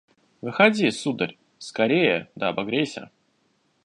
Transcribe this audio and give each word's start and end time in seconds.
Выходи, 0.41 0.89
сударь, 0.89 1.37
скорее 1.59 2.31
да 2.35 2.49
обогрейся. 2.49 3.11